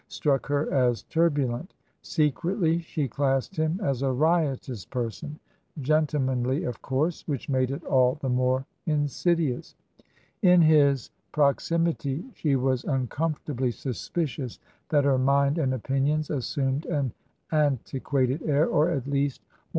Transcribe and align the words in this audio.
—struck 0.21 0.47
her 0.47 0.67
as 0.73 1.03
turbulent; 1.03 1.75
secretly 2.01 2.79
she 2.79 3.07
classed 3.07 3.55
him 3.55 3.79
as 3.83 4.01
a 4.01 4.11
riotous 4.11 4.83
person— 4.83 5.39
gentlemanly, 5.81 6.63
of 6.63 6.81
course— 6.81 7.23
^which 7.29 7.47
made 7.47 7.69
it 7.69 7.83
all 7.83 8.15
the 8.19 8.27
more 8.27 8.65
insidious. 8.87 9.75
In 10.41 10.59
his 10.63 11.11
prox 11.31 11.69
imity 11.69 12.23
she 12.35 12.55
was 12.55 12.83
uncomfortably 12.83 13.69
suspicious 13.69 14.57
that 14.89 15.05
her 15.05 15.19
mind 15.19 15.59
and 15.59 15.71
opinions 15.71 16.31
assumed 16.31 16.87
an 16.87 17.11
antiquated 17.51 18.41
air— 18.41 18.65
or, 18.67 18.89
at 18.89 19.05
least, 19.05 19.41
one 19.41 19.45
\ 19.49 19.49
TRANSITION. 19.49 19.69